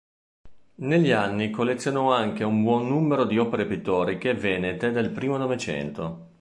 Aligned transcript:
Negli 0.77 1.11
anni 1.11 1.51
collezionò 1.51 2.11
anche 2.11 2.43
un 2.43 2.63
buon 2.63 2.87
numero 2.87 3.23
di 3.23 3.37
opere 3.37 3.67
pittoriche 3.67 4.33
venete 4.33 4.89
del 4.89 5.11
primo 5.11 5.37
Novecento. 5.37 6.29